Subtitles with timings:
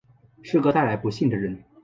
[0.41, 1.63] 是个带来不幸的人